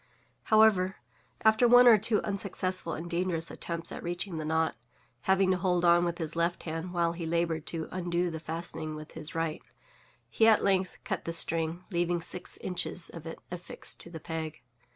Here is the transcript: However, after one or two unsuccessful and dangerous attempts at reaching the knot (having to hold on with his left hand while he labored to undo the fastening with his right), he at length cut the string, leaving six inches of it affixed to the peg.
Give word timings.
However, 0.45 0.95
after 1.43 1.67
one 1.67 1.85
or 1.87 1.99
two 1.99 2.23
unsuccessful 2.23 2.93
and 2.93 3.07
dangerous 3.07 3.51
attempts 3.51 3.91
at 3.91 4.01
reaching 4.01 4.37
the 4.39 4.45
knot 4.45 4.75
(having 5.25 5.51
to 5.51 5.57
hold 5.57 5.85
on 5.85 6.03
with 6.05 6.17
his 6.17 6.35
left 6.35 6.63
hand 6.63 6.91
while 6.91 7.11
he 7.11 7.27
labored 7.27 7.67
to 7.67 7.87
undo 7.91 8.31
the 8.31 8.39
fastening 8.39 8.95
with 8.95 9.11
his 9.11 9.35
right), 9.35 9.61
he 10.27 10.47
at 10.47 10.63
length 10.63 10.97
cut 11.03 11.25
the 11.25 11.33
string, 11.33 11.83
leaving 11.91 12.19
six 12.19 12.57
inches 12.61 13.11
of 13.11 13.27
it 13.27 13.39
affixed 13.51 13.99
to 13.99 14.09
the 14.09 14.19
peg. 14.19 14.63